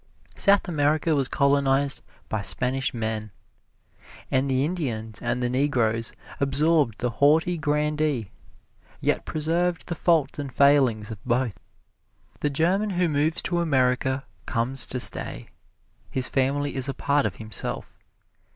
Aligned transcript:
South 0.33 0.67
America 0.67 1.13
was 1.13 1.27
colonized 1.27 2.01
by 2.27 2.41
Spanish 2.41 2.91
men. 2.91 3.29
And 4.31 4.49
the 4.49 4.65
Indians 4.65 5.21
and 5.21 5.43
the 5.43 5.47
Negroes 5.47 6.11
absorbed 6.39 6.97
the 6.97 7.11
haughty 7.11 7.55
grandee, 7.55 8.31
yet 8.99 9.25
preserved 9.27 9.85
the 9.85 9.93
faults 9.93 10.39
and 10.39 10.51
failings 10.51 11.11
of 11.11 11.23
both. 11.23 11.59
The 12.39 12.49
German 12.49 12.89
who 12.89 13.07
moves 13.09 13.43
to 13.43 13.59
America 13.59 14.25
comes 14.47 14.87
to 14.87 14.99
stay 14.99 15.49
his 16.09 16.27
family 16.27 16.73
is 16.75 16.89
a 16.89 16.95
part 16.95 17.27
of 17.27 17.35
himself. 17.35 17.99